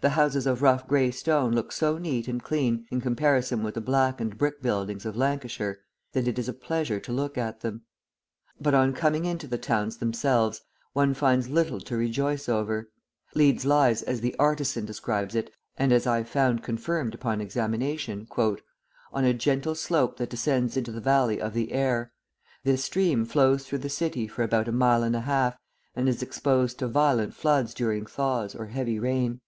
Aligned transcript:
The 0.00 0.08
houses 0.18 0.48
of 0.48 0.62
rough 0.62 0.88
grey 0.88 1.12
stone 1.12 1.52
look 1.52 1.70
so 1.70 1.96
neat 1.96 2.26
and 2.26 2.42
clean 2.42 2.88
in 2.90 3.00
comparison 3.00 3.62
with 3.62 3.74
the 3.74 3.80
blackened 3.80 4.36
brick 4.36 4.60
buildings 4.60 5.06
of 5.06 5.16
Lancashire, 5.16 5.78
that 6.12 6.26
it 6.26 6.40
is 6.40 6.48
a 6.48 6.52
pleasure 6.52 6.98
to 6.98 7.12
look 7.12 7.38
at 7.38 7.60
them. 7.60 7.82
But 8.60 8.74
on 8.74 8.92
coming 8.92 9.24
into 9.26 9.46
the 9.46 9.58
towns 9.58 9.98
themselves, 9.98 10.60
one 10.92 11.14
finds 11.14 11.48
little 11.48 11.78
to 11.82 11.96
rejoice 11.96 12.48
over. 12.48 12.90
Leeds 13.36 13.64
lies 13.64 14.02
as 14.02 14.20
the 14.20 14.34
Artisan 14.40 14.86
describes 14.86 15.36
it, 15.36 15.52
and 15.76 15.92
as 15.92 16.04
I 16.04 16.24
found 16.24 16.64
confirmed 16.64 17.14
upon 17.14 17.40
examination: 17.40 18.26
"on 18.36 19.24
a 19.24 19.32
gentle 19.32 19.76
slope 19.76 20.16
that 20.16 20.30
descends 20.30 20.76
into 20.76 20.90
the 20.90 21.00
valley 21.00 21.40
of 21.40 21.54
the 21.54 21.70
Aire. 21.72 22.12
This 22.64 22.82
stream 22.82 23.24
flows 23.24 23.64
through 23.64 23.78
the 23.78 23.88
city 23.88 24.26
for 24.26 24.42
about 24.42 24.66
a 24.66 24.72
mile 24.72 25.04
and 25.04 25.14
a 25.14 25.20
half 25.20 25.56
and 25.94 26.08
is 26.08 26.24
exposed 26.24 26.80
to 26.80 26.88
violent 26.88 27.34
floods 27.34 27.72
during 27.72 28.04
thaws 28.04 28.56
or 28.56 28.66
heavy 28.66 28.98
rain. 28.98 29.40